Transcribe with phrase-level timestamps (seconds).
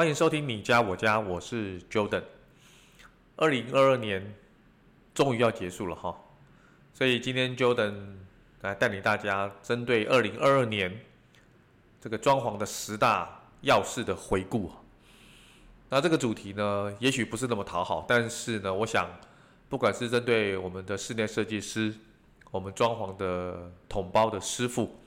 [0.00, 2.22] 欢迎收听你家我家，我是 Jordan。
[3.36, 4.34] 二零二二年
[5.12, 6.18] 终于要结束了哈，
[6.94, 7.92] 所以今天 Jordan
[8.62, 11.04] 来带领大家针对二零二二年
[12.00, 14.72] 这个装潢的十大要事的回顾。
[15.90, 19.06] 那这个主题呢，也许不是那么讨好，但是呢，我想
[19.68, 21.94] 不管是针对我们的室内设计师、
[22.50, 24.98] 我们装潢的统包的师傅，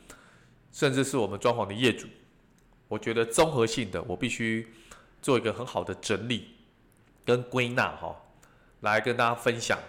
[0.71, 2.07] 甚至是我们装潢的业主，
[2.87, 4.67] 我觉得综合性的，我必须
[5.23, 6.53] 做一个很好的整理
[7.25, 8.15] 跟归纳哈。
[8.81, 9.79] 来跟大家分享，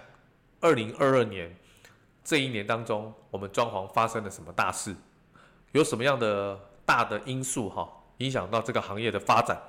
[0.60, 1.54] 二零二二年
[2.22, 4.94] 这一年当中，我们装潢发生了什么大事？
[5.72, 9.60] 有什么样的大的因素哈，影响到这个行业的发展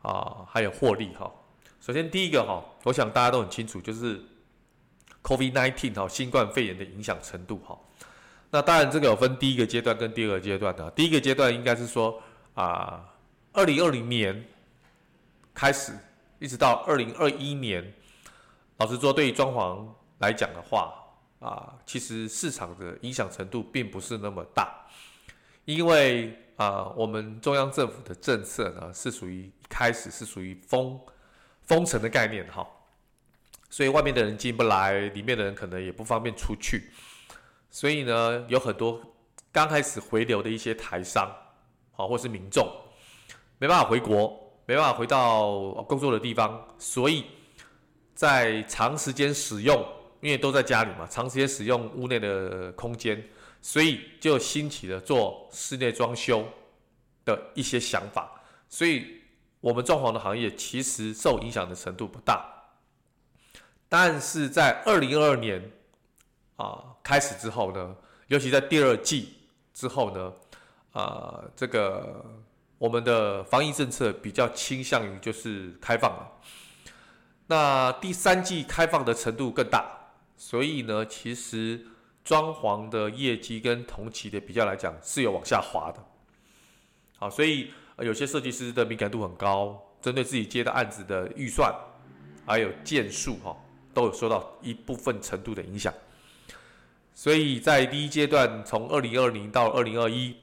[0.00, 1.30] 啊，还有获利哈。
[1.82, 4.18] 首先第一个哈，我想大家都很清楚，就是
[5.22, 7.78] COVID-19 哈，新冠肺炎的影响程度哈。
[8.50, 10.90] 那当然这个有分第一个阶段跟第二个阶段的。
[10.92, 12.18] 第一个阶段应该是说
[12.54, 13.04] 啊，
[13.58, 14.44] 二零二零年
[15.52, 15.92] 开始，
[16.38, 17.92] 一直到二零二一年。
[18.76, 19.84] 老实说，对于装潢
[20.18, 20.94] 来讲的话，
[21.40, 24.86] 啊，其实市场的影响程度并不是那么大，
[25.64, 30.96] 因为啊，我们中央政府的政策呢是属于一开始是属于封
[31.64, 32.64] 封城的概念哈，
[33.68, 36.92] 所以外面的人进不来，里面的人可能也不方便出去，
[37.72, 39.02] 所以呢，有很多
[39.50, 41.28] 刚开始回流的一些台商，
[41.90, 42.64] 好，或是民众，
[43.58, 47.24] 没办法回国，没办法回到工作的地方，所以。
[48.14, 49.80] 在长时间使用，
[50.20, 53.24] 因为都在家里嘛，长时间使用屋内的空间，
[53.62, 56.44] 所以就兴起了做室内装修
[57.24, 58.28] 的一些想法。
[58.68, 59.22] 所以，
[59.60, 62.44] 我们装潢的行业其实受影响的程度不大。
[63.88, 65.70] 但是在二零二二年
[66.56, 67.96] 啊开始之后呢，
[68.26, 69.34] 尤其在第二季
[69.72, 70.32] 之后呢，
[70.90, 72.24] 啊，这个
[72.78, 76.32] 我们的防疫政策比较倾向于就是开放了。
[77.48, 81.86] 那第三季开放的程度更大，所以呢，其实
[82.22, 86.04] 装潢的业绩跟同期的比较来讲是有往下滑的。
[87.16, 91.74] 好，所以有些设计师的敏感度很高，针对自己接的案子的预算，
[92.46, 93.56] 还有件数哈，
[93.92, 95.92] 都有受到一部分程度的影响。
[97.14, 100.36] 所以在第一阶段，从二零二零到二零二一，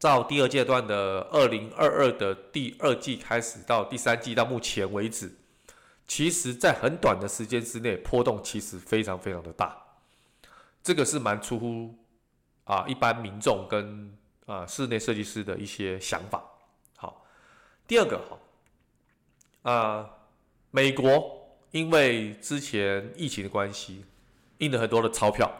[0.00, 5.32] 到第二阶段的二零二二的第二季开始到第三季到目前为止。
[6.06, 9.76] 其实，在很短的时间之内，波动其实非常非常的大，
[10.82, 11.94] 这个是蛮出乎
[12.64, 14.16] 啊一般民众跟
[14.46, 16.42] 啊室内设计师的一些想法。
[16.96, 17.26] 好，
[17.86, 18.18] 第二个
[19.62, 20.10] 哈，啊，
[20.70, 24.04] 美国因为之前疫情的关系，
[24.58, 25.52] 印了很多的钞票，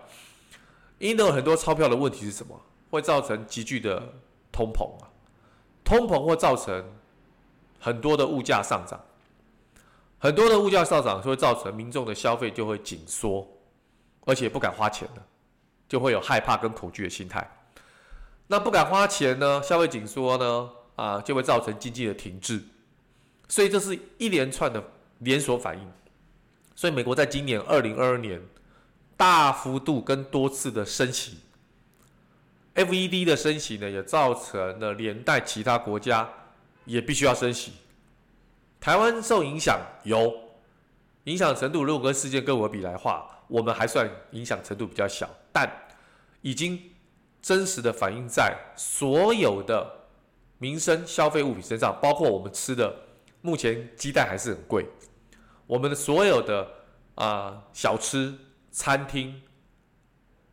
[1.00, 2.58] 印了很多钞票的问题是什么？
[2.90, 4.14] 会造成急剧的
[4.50, 5.08] 通膨啊，
[5.84, 6.84] 通膨会造成
[7.78, 9.00] 很多的物价上涨。
[10.20, 13.46] 很多的物价上涨，就会造成民众的消费就会紧缩，
[14.24, 15.24] 而且不敢花钱了，
[15.88, 17.48] 就会有害怕跟恐惧的心态。
[18.48, 22.60] 那不敢花钱呢，消费紧缩呢，啊，就会造成经济的停滞。
[23.48, 24.82] 所以这是一连串的
[25.20, 25.88] 连锁反应。
[26.74, 28.42] 所以美国在今年二零二二年
[29.16, 31.38] 大幅度跟多次的升息
[32.78, 36.28] ，FED 的升息呢，也造成了连带其他国家
[36.84, 37.72] 也必须要升息。
[38.78, 40.32] 台湾受影响有
[41.24, 45.68] 影响程度，如果跟世界各国比来话，我们还算影响程度比较小，但
[46.40, 46.80] 已经
[47.42, 49.84] 真实的反映在所有的
[50.58, 52.94] 民生消费物品身上，包括我们吃的，
[53.40, 54.86] 目前鸡蛋还是很贵，
[55.66, 56.68] 我们的所有的
[57.16, 58.32] 啊、小吃
[58.70, 59.42] 餐厅，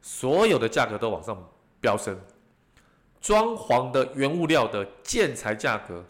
[0.01, 1.37] 所有的价格都往上
[1.85, 2.19] 飙升，
[3.21, 6.03] 装潢的原物料的建材价格。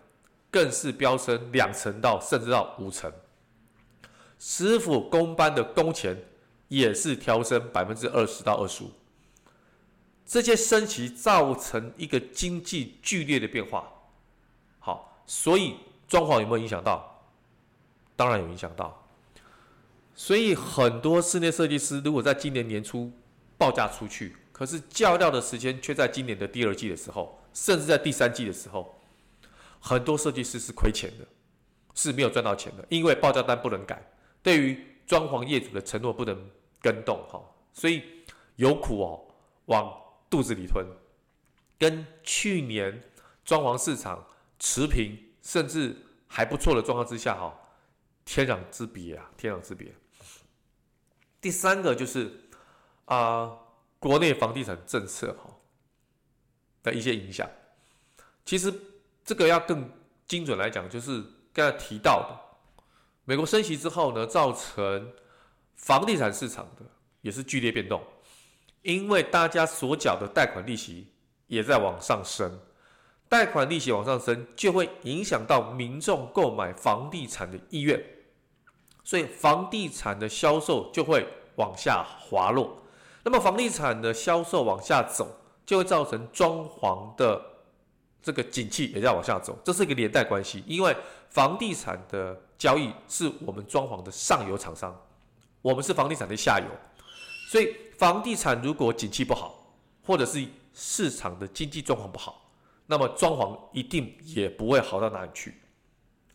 [0.51, 3.11] 更是飙升两成到甚至到五成，
[4.39, 6.17] 师傅工班的工钱
[6.69, 8.91] 也是调升百分之二十到二十五，
[10.25, 13.83] 这些升级造成一个经济剧烈的变化。
[14.79, 15.75] 好，所以
[16.07, 17.21] 装潢有没有影响到？
[18.15, 19.05] 当然有影响到。
[20.15, 23.11] 所以很多室内设计师如果在今年年初
[23.57, 28.97] 报价出去，可是叫料的时间却在今年的第二季的时候，甚至在第三季的时候，
[29.81, 31.27] 很多设计师是亏钱的，
[31.93, 34.01] 是没有赚到钱的，因为报价单不能改，
[34.41, 36.49] 对于装潢业主的承诺不能
[36.81, 37.43] 更动，哈，
[37.73, 38.01] 所以
[38.55, 39.27] 有苦哦
[39.65, 39.93] 往
[40.29, 40.87] 肚子里吞，
[41.77, 43.03] 跟去年
[43.43, 44.25] 装潢市场
[44.57, 45.97] 持平甚至
[46.27, 47.53] 还不错的状况之下，哈，
[48.23, 49.93] 天壤之别啊，天壤之别。
[51.41, 52.39] 第三个就是
[53.03, 53.51] 啊、
[54.05, 55.49] 国内房地产政策哈
[56.83, 57.49] 的一些影响。
[58.45, 58.71] 其实
[59.23, 59.89] 这个要更
[60.27, 62.39] 精准来讲，就是刚才提到的，
[63.23, 65.11] 美国升息之后呢，造成
[65.73, 66.85] 房地产市场的
[67.21, 67.99] 也是剧烈变动，
[68.83, 71.11] 因为大家所缴的贷款利息
[71.47, 72.59] 也在往上升，
[73.27, 77.99] 贷款利息往上升，就会影响到民众购买房地产的意愿。
[79.03, 82.84] 所以房地产的销售就会往下滑落，
[83.25, 85.27] 那么房地产的销售往下走，
[85.65, 87.41] 就会造成装潢的
[88.21, 90.63] 这个景气也在往下走，这是一个连带关系。
[90.67, 90.95] 因为
[91.29, 94.95] 房地产的交易是我们装潢的上游厂商，
[95.63, 96.67] 我们是房地产的下游，
[97.49, 99.75] 所以房地产如果景气不好，
[100.05, 102.49] 或者是市场的经济状况不好，
[102.85, 105.53] 那么装潢一定也不会好到哪里去。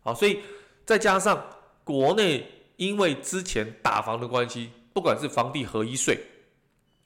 [0.02, 0.40] 好，所以
[0.84, 1.40] 再加上
[1.84, 2.46] 国内。
[2.80, 6.18] 因为之前打房的关系，不管是房地合一税，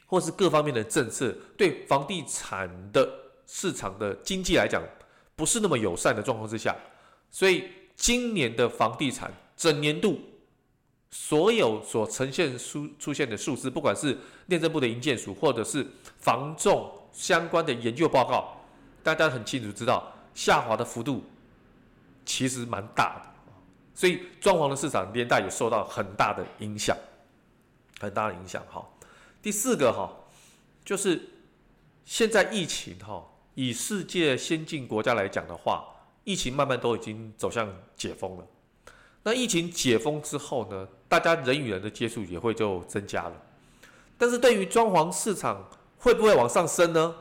[0.06, 3.08] 或是各方面的政策，对房地产的
[3.46, 4.82] 市场的经济来讲，
[5.36, 6.74] 不是那么友善的状况之下，
[7.30, 10.20] 所以今年的房地产整年度
[11.10, 15.86] 所有所呈现出出现的数字，不管是内政部的营建署，或者是
[16.18, 18.60] 房仲相关的研究报告，
[19.02, 21.22] 大家很清楚知道，下滑的幅度
[22.24, 23.34] 其实蛮大的。
[23.96, 26.96] 所以，装潢的市场连带也受到很大的影响，
[28.00, 28.60] 很大的影响。
[28.68, 28.84] 哈，
[29.44, 30.10] 第四个哈，
[30.86, 31.20] 就是
[32.06, 33.22] 现在疫情哈，
[33.54, 35.84] 以世界先进国家来讲的话，
[36.24, 38.46] 疫情慢慢都已经走向解封了。
[39.22, 43.34] 那疫情解封之后呢，大家人与人的接触也会就增加了。
[44.16, 45.68] 但是对于装潢市场
[45.98, 47.14] 会不会往上升呢？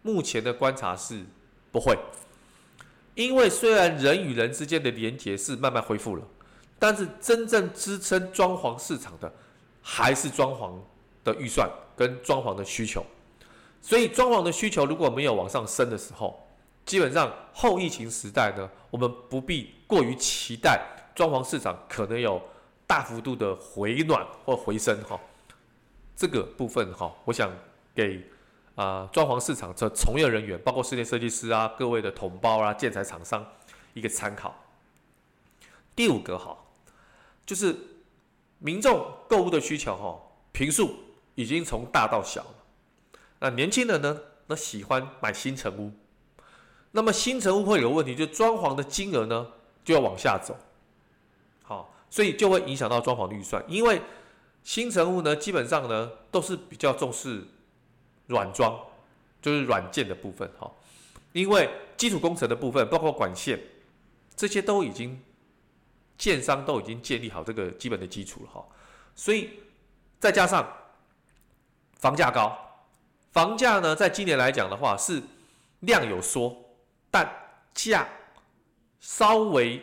[0.00, 1.22] 目前的观察是
[1.70, 1.98] 不会。
[3.14, 6.26] 因为虽然人与人之间的连结是慢慢恢复了，
[6.78, 9.30] 但是真正支撑装潢市场的
[9.82, 10.72] 还是装潢
[11.34, 13.04] 的预算跟装潢的需求。
[13.82, 16.48] 所以装潢的需求如果没有往上升的时候，
[16.84, 20.80] 基本上后疫情时代呢，我们不必过于期待
[21.14, 22.40] 装潢市场可能有
[22.86, 25.20] 大幅度的回暖或回升哈。
[26.16, 27.52] 这个部分哈，我想
[27.94, 28.22] 给。
[28.76, 33.42] 啊，装潢市场的从业人员，包括室内设计师啊，各位的同胞啊，建材厂商
[33.94, 34.54] 一个参考。
[35.94, 36.54] 第五个哈，
[37.46, 37.74] 就是
[38.58, 40.20] 民众购物的需求哈，
[40.52, 40.94] 平数
[41.36, 42.54] 已经从大到小了。
[43.38, 45.92] 那年轻人呢，那喜欢买新城屋，
[46.90, 49.46] 那么新城屋会有问题，就装潢的金额呢
[49.84, 50.58] 就要往下走。
[51.62, 54.02] 好，所以就会影响到装潢的预算，因为
[54.64, 57.44] 新城屋呢，基本上呢都是比较重视。
[58.28, 58.76] 软装
[59.40, 60.68] 就是软件的部分哈，
[61.32, 63.56] 因为基础工程的部分，包括管线，
[64.34, 65.22] 这些都已经
[66.18, 68.66] 建商都已经建立好这个基本的基础了哈，
[69.14, 69.50] 所以
[70.18, 70.68] 再加上
[71.98, 72.56] 房价高，
[73.32, 75.22] 房价呢，在今年来讲的话是
[75.80, 76.54] 量有缩，
[77.10, 77.28] 但
[77.74, 78.06] 价
[79.00, 79.80] 稍微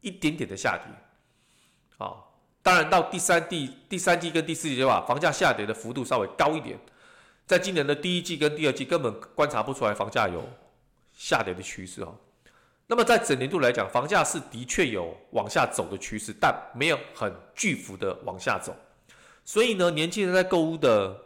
[0.00, 0.86] 一点点的下跌，
[1.98, 2.16] 啊，
[2.62, 6.78] 当然到第三第、第三季跟第四季的话，房价下跌的幅度稍微高一点。
[7.44, 10.42] 在今年的第一季跟第二季，根本观察不出来房价有
[11.12, 12.14] 下跌的趋势哦。
[12.86, 18.74] 那么在整年度来讲，房价是的确有往下走的趋势，但没有很巨幅的往下走。
[19.44, 21.20] 所以呢，年轻人在购物的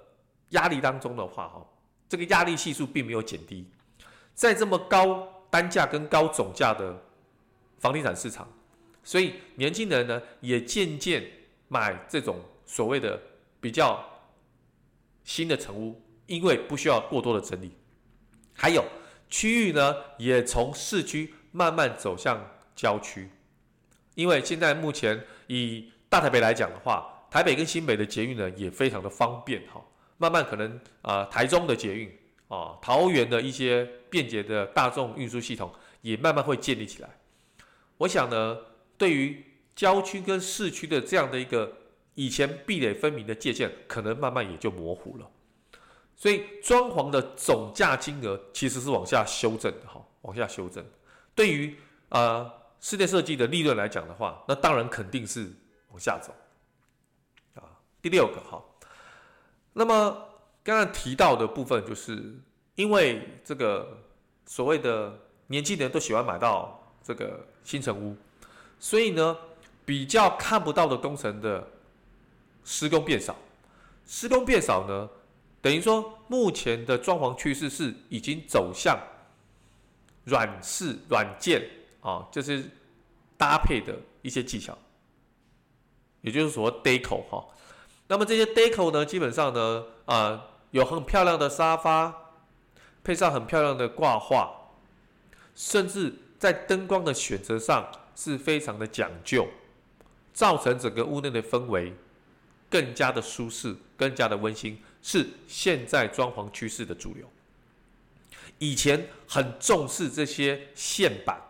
[0.51, 1.67] 压力当中的话，哈，
[2.09, 3.69] 这个压力系数并没有减低。
[4.35, 7.03] 在这么高单价跟高总价的
[7.79, 8.49] 房地产市场，
[9.03, 11.25] 所以年轻人呢也渐渐
[11.69, 13.21] 买这种所谓的
[13.61, 14.05] 比较
[15.25, 16.01] 新的成屋。
[16.27, 17.71] 因为不需要过多的整理，
[18.53, 18.85] 还有
[19.31, 22.45] 区域呢，也从市区慢慢走向
[22.75, 23.31] 郊区。
[24.17, 29.79] 因为现在目前以大台北来讲的话，台北跟新北的捷运呢也非常的方便哈。
[30.17, 32.11] 慢慢可能啊、台中的捷运
[32.49, 37.11] 啊，桃园的一些便捷的大众运输系统也慢慢会建立起来。
[37.99, 38.57] 我想呢，
[38.97, 41.71] 对于郊区跟市区的这样的一个
[42.15, 45.31] 以前壁垒分明的界限，可能慢慢也就模糊了。
[46.17, 50.83] 所以装潢的总价金额其实是往下修正的哈，往下修正。
[51.35, 51.77] 对于
[52.09, 52.51] 呃
[52.81, 55.53] 室内设计的利润来讲的话，那当然肯定是
[55.91, 56.35] 往下走。
[58.07, 58.63] 第六个哈，
[59.73, 60.29] 那么
[60.63, 62.39] 刚刚提到的部分就是
[62.77, 63.99] 因为这个
[64.47, 68.17] 所谓的年轻人都喜欢买到这个新城屋，
[68.79, 69.37] 所以呢，
[69.85, 71.69] 比较看不到的工程的
[72.63, 73.35] 施工变少，
[74.07, 75.11] 施工变少呢，
[75.61, 78.97] 等于说目前的装潢趋势是已经走向
[80.23, 81.69] 软式软件
[82.03, 82.71] 啊，就是
[83.37, 84.79] 搭配的一些技巧，
[86.21, 87.45] 也就是说 deco 哈。
[88.09, 92.15] 那么这些 deco 呢，基本上呢，啊，有很漂亮的沙发，
[93.03, 94.71] 配上很漂亮的挂画，
[95.55, 99.49] 甚至在灯光的选择上是非常的讲究，
[100.33, 101.95] 造成整个屋内的氛围
[102.71, 107.27] 更加的舒适，更加的温馨，是现在装潢趋势的主流。
[108.59, 111.41] 以前很重视这些线板、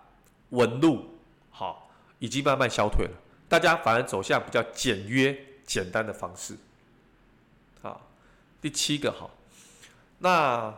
[0.50, 1.18] 纹路，
[1.50, 3.12] 好，已经慢慢消退了，
[3.46, 5.38] 大家反而走向比较简约。
[5.66, 6.56] 简单的方式，
[7.82, 8.00] 好，
[8.62, 9.28] 第七个哈，
[10.20, 10.72] 那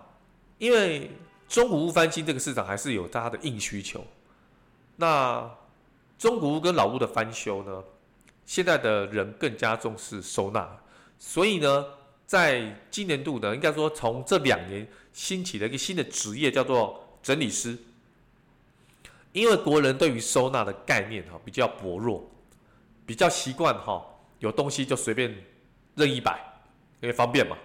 [0.56, 1.10] 因为
[1.46, 4.02] 中古屋翻新这个市场还是有它的硬需求，
[4.96, 5.48] 那
[6.18, 7.84] 中古屋跟老屋的翻修呢，
[8.46, 10.66] 现在的人更加重视收纳，
[11.18, 11.84] 所以呢，
[12.26, 17.78] 在今年度呢，应该说从这两年兴起的一个新的职业叫做整理师，
[19.32, 22.26] 因为国人对于收纳的概念哈比较薄弱，
[23.04, 24.02] 比较习惯哈。
[24.38, 25.34] 有东西就随便
[25.94, 26.38] 任意摆，
[27.00, 27.56] 因为方便嘛。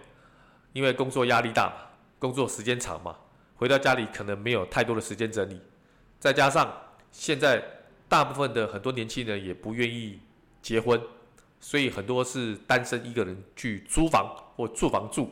[0.73, 1.75] 因为工作压力大嘛，
[2.17, 3.15] 工作时间长嘛，
[3.55, 5.61] 回到家里可能没有太多的时间整理。
[6.19, 6.75] 再加上
[7.11, 7.63] 现在
[8.09, 10.19] 大部分的很多年轻人也不愿意
[10.63, 10.99] 结婚，
[11.59, 15.31] 所以很多是单身一个人去租房或住房住。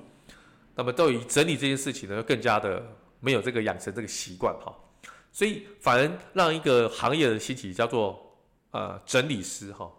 [0.75, 2.85] 那么对于整理这件事情呢，更加的
[3.19, 4.71] 没有这个养成这个习惯哈。
[5.31, 8.37] 所以反而让一个行业的兴起叫做
[8.69, 9.91] 呃整理师哈。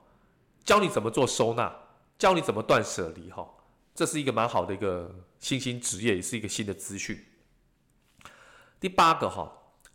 [0.64, 1.75] 教你怎么做收纳，
[2.19, 3.49] 教你怎么断舍离，哈，
[3.95, 7.19] 这是一个蛮好的一个新兴职业，也是一个新的资讯。
[8.78, 9.50] 第八个哈，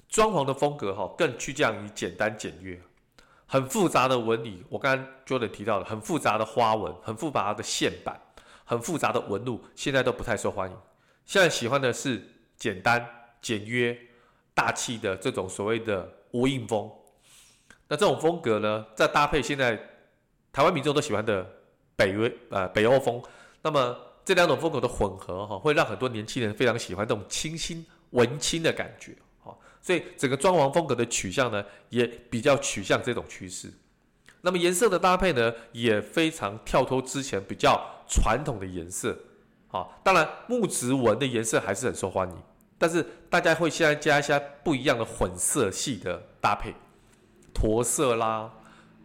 [0.10, 2.80] 装潢的风格哈，更趋向于简单简约，
[3.46, 8.20] 很复杂的纹理，我刚刚 Jordan 提到的，很复杂的花纹，很复杂的线板，
[8.66, 10.78] 很复杂的纹路，现在都不太受欢迎。
[11.26, 12.22] 现在喜欢的是
[12.58, 13.06] 简单
[13.42, 13.98] 简约、
[14.54, 16.92] 大气的这种所谓的无印风。
[17.88, 19.94] 那这种风格呢，再搭配现在。
[20.58, 21.48] 台湾民众都喜欢的
[21.96, 23.22] 北欧呃北欧风，
[23.62, 23.96] 那么
[24.26, 33.72] 这两种风格的混合哈，会让很多年轻人非常喜欢这种清新文青的感觉哈，所以整个装潢风格的取向呢，也比较取向这种趋势。
[34.42, 39.16] 那么颜色的搭配呢，也非常跳脱之前比较传统的颜色
[39.68, 39.88] 啊。
[40.04, 42.36] 当然木质纹的颜色还是很受欢迎，
[42.80, 46.74] 但是大家会现在加一些不一样的混色系的搭配，
[47.54, 48.52] 驼色啦。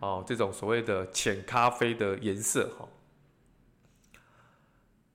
[0.02, 2.88] 哦，这种所谓的浅咖啡的颜色哈。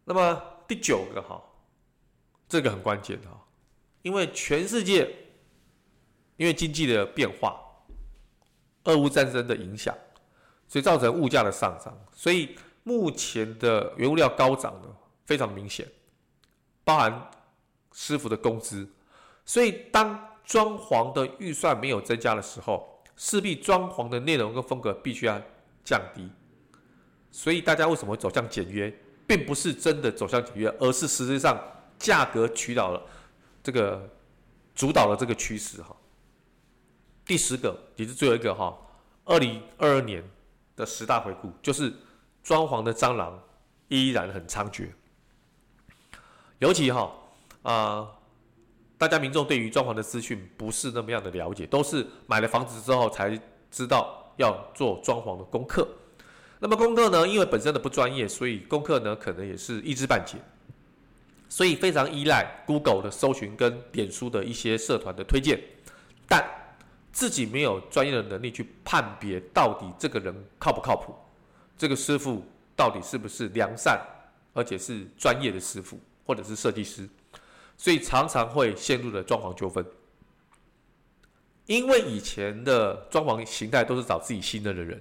[0.06, 1.44] 那么第九个哈，
[2.48, 3.38] 这个很关键哈，
[4.02, 5.14] 因为全世界
[6.38, 7.62] 因为经济的变化、
[8.86, 9.94] 俄乌战争的影响，
[10.70, 14.88] 所以造成物价的上涨，所以目前的原物料高涨的
[15.26, 15.86] 非常明显，
[16.86, 17.30] 包含
[17.92, 18.90] 师傅的工资，
[19.44, 22.94] 所以当装潢的预算没有增加的时候。
[23.18, 25.42] 势必装潢的内容跟风格必须要
[25.84, 26.30] 降低，
[27.32, 28.96] 所以大家为什么走向简约，
[29.26, 31.60] 并不是真的走向简约，而是实际上
[31.98, 33.02] 价格取导了
[33.64, 34.08] 这个
[34.76, 35.96] 主导了这个趋势哈。
[37.26, 38.78] 第十个也是最后一个哈，
[39.26, 40.24] 二零二二年
[40.76, 41.92] 的十大回顾就是
[42.44, 43.42] 装潢的蟑螂
[43.88, 44.90] 依然很猖獗，
[46.60, 47.12] 尤其哈
[47.64, 48.14] 啊。
[48.98, 53.40] 大家民众对于装潢的资讯不是那么样的了解，都是买了房子之后才
[53.70, 55.88] 知道要做装潢的功课。
[56.60, 60.38] 那么功课呢，因为本身的不专业，所以功课呢可能也是一知半解，
[61.48, 65.62] 所以非常依赖 Google 的搜寻跟脸书的一些社团的推荐，
[66.28, 66.44] 但
[67.12, 71.14] 自己没有专业的能力去判别到底这个人靠不靠谱，
[71.78, 72.44] 这个师傅
[72.76, 74.02] 到底是不是良善，
[74.56, 77.08] 而且是专业的师傅或者是设计师。
[77.78, 79.86] 所以常常会陷入了装潢纠纷，
[81.68, 85.00] 因为以前的装潢形态都是找自己信任的人，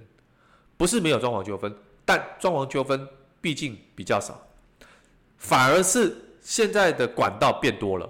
[0.77, 3.07] 不是没有装潢纠纷，但装潢纠纷
[3.41, 4.39] 毕竟比较少，
[5.37, 8.07] 反而是现在的管道变多了，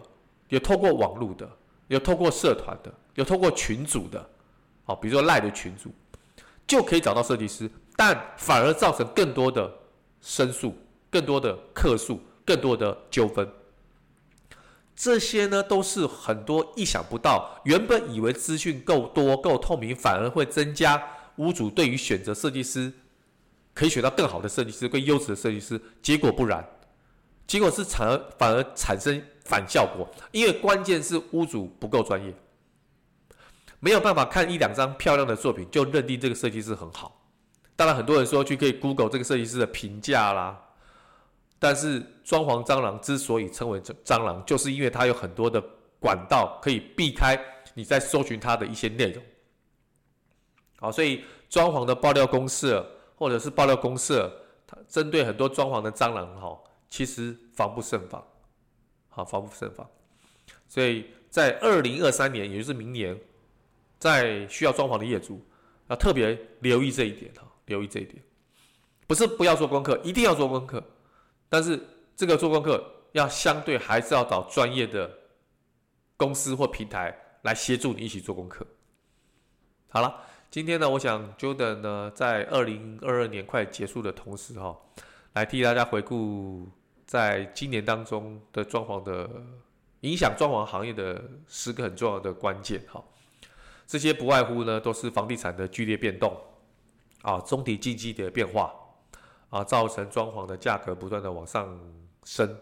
[0.49, 1.49] 有透过网络的，
[1.87, 4.29] 有透过社团的，有透过群组的，
[4.83, 5.91] 好，比如说赖的群组，
[6.67, 9.73] 就可以找到设计师，但反而造成更多的
[10.19, 10.75] 申诉，
[11.09, 13.49] 更多的客诉，更多的纠纷。
[14.97, 17.61] 这些呢，都是很多意想不到。
[17.65, 21.01] 原本以为资讯够多、够透明，反而会增加
[21.35, 22.91] 屋主对于选择设计师
[23.75, 25.79] 可以选到更好的设计师、更优质的设计师。
[26.01, 26.67] 结果不然，
[27.45, 32.33] 结果是产而反而产生反效果，因为关键是屋主不够专业，
[33.79, 37.21] 没有办法看一两张漂亮的作品就认定这个设计师很好。
[37.75, 40.59] 当然，很多人说去可以 Google 这个设计师的评价啦，
[41.59, 45.61] 但是装潢蟑螂之所以称为蟑螂，就是因为它有很多的
[45.99, 47.39] 管道可以避开
[47.73, 49.23] 你在搜寻它的一些内容。
[50.79, 54.31] 好，所以装潢的爆料公社或者是爆料公社，
[54.67, 58.23] 它针对很多装潢的蟑螂，哈，其实防不胜防，
[59.09, 59.89] 好，防不胜防。
[60.67, 63.19] 所以在二零二三年，也就是明年，
[63.97, 65.43] 在需要装潢的业主
[65.87, 67.43] 要特别留意这一点哈。
[67.65, 68.23] 留意这一点，
[69.07, 70.81] 不是不要做功课，一定要做功课。
[71.49, 71.79] 但是
[72.15, 75.09] 这个做功课要相对还是要找专业的
[76.15, 78.65] 公司或平台来协助你一起做功课。
[79.89, 84.77] 好了，今天呢，我想 Jordan 呢，在二零二二年快结束的同时哈，
[85.33, 86.67] 来替大家回顾
[87.05, 89.29] 在今年当中的装潢的
[90.01, 93.03] 影响装潢行业的十个很重要的关键哈。
[93.87, 96.35] 这些不外乎呢，都是房地产的剧烈变动。
[97.23, 98.73] 啊，总体经济的变化
[99.49, 101.79] 啊，造成装潢的价格不断的往上
[102.23, 102.57] 升。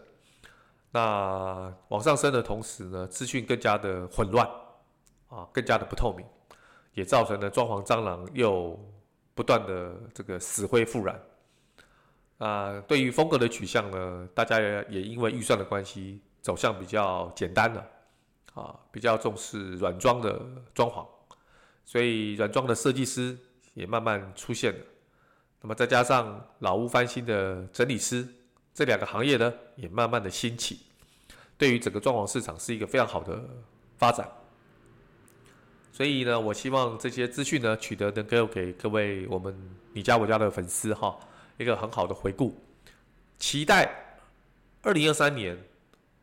[0.90, 4.48] 那往上升的同时呢，资讯更加的混乱
[5.28, 6.24] 啊，更加的不透明，
[6.94, 8.78] 也造成了装潢蟑螂又
[9.34, 11.20] 不断的这个死灰复燃。
[12.38, 17.86] 啊，对于风格的取向呢，大家也也因为预算的关系，走向比较简单了
[18.54, 20.40] 啊，比较重视软装的
[20.74, 21.06] 装潢，
[21.84, 23.36] 所以软装的设计师。
[23.76, 24.80] 也慢慢出现了，
[25.66, 28.24] 那么再加上老屋翻新的整理师，
[28.72, 30.78] 这两个行业呢，也慢慢的兴起，
[31.58, 33.44] 对于整个装潢市场是一个非常好的
[33.98, 34.30] 发展。
[35.90, 39.52] 所以呢，我希望这些资讯呢，取得能够给各位我们
[39.92, 41.18] 你家我家的粉丝哈，
[41.56, 42.56] 一个很好的回顾。
[43.36, 44.22] 期待
[44.82, 45.58] 二零二三年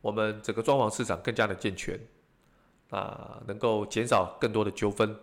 [0.00, 2.00] 我们整个装潢市场更加的健全，
[2.88, 5.14] 啊，能够减少更多的纠纷。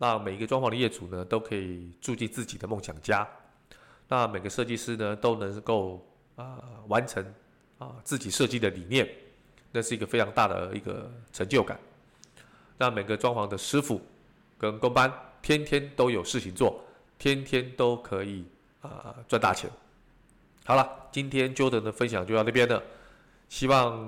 [0.00, 3.28] 让每一个装潢的业主呢，都可以住进自己的梦想家。
[4.08, 6.02] 那每个设计师呢，都能够
[6.36, 6.58] 啊、
[6.88, 7.22] 完成
[7.78, 9.06] 啊自己设计的理念，
[9.70, 11.78] 那是一个非常大的一个成就感。
[12.78, 14.00] 让每个装潢的师傅
[14.56, 16.82] 跟工班天天都有事情做，
[17.18, 18.46] 天天都可以
[18.80, 19.70] 啊赚大钱。
[20.64, 22.82] 好了，今天 Jordan 的分享就到这边了。
[23.50, 24.00] 希望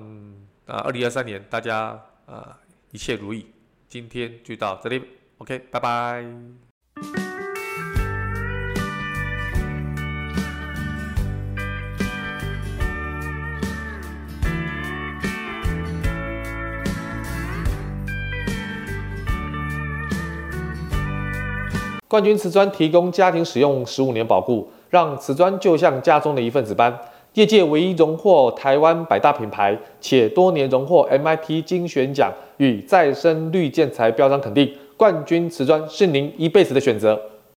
[0.64, 2.58] 啊二零二三年大家啊
[2.92, 3.46] 一切如意。
[3.90, 5.02] 今天就到这里。
[5.42, 6.24] OK，拜拜。
[22.06, 26.96] 冠军瓷砖提供家庭使用十五年保固，让瓷砖就像家中的一份子般。
[27.34, 34.72] 业界唯一荣获台湾百大品牌，且多年荣获 MIT 精选奖与再生绿建材标章肯定。
[34.96, 37.31] 冠军瓷砖是您一辈子的选择。